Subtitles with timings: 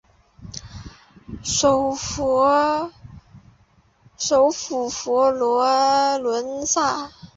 [1.43, 2.01] 首府
[4.89, 7.11] 佛罗伦萨。